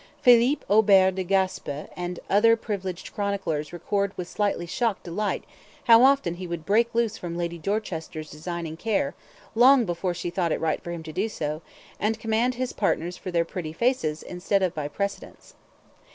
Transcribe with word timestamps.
Philippe 0.19 0.65
Aubert 0.67 1.13
de 1.13 1.21
Gaspe 1.23 1.87
and 1.95 2.19
other 2.27 2.55
privileged 2.55 3.13
chroniclers 3.13 3.71
record 3.71 4.17
with 4.17 4.27
slightly 4.27 4.65
shocked 4.65 5.03
delight 5.03 5.43
how 5.83 6.01
often 6.01 6.33
he 6.37 6.47
would 6.47 6.65
break 6.65 6.95
loose 6.95 7.19
from 7.19 7.37
Lady 7.37 7.59
Dorchester's 7.59 8.31
designing 8.31 8.77
care, 8.77 9.13
long 9.53 9.85
before 9.85 10.15
she 10.15 10.31
thought 10.31 10.51
it 10.51 10.59
right 10.59 10.83
for 10.83 10.89
him 10.91 11.03
to 11.03 11.13
do 11.13 11.29
so, 11.29 11.61
and 11.99 12.17
'command' 12.19 12.55
his 12.55 12.73
partners 12.73 13.15
for 13.15 13.29
their 13.29 13.45
pretty 13.45 13.73
faces 13.73 14.23
instead 14.23 14.63
of 14.63 14.73
by 14.73 14.87
precedence. 14.87 15.53